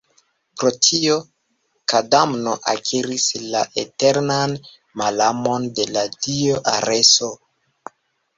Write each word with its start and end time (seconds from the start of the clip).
Pro 0.59 0.69
tio, 0.85 1.17
Kadmo 1.93 2.53
akiris 2.73 3.27
la 3.51 3.61
eternan 3.83 4.57
malamon 5.03 5.69
de 5.81 5.87
la 5.93 6.07
dio 6.15 6.59
Areso. 6.75 7.31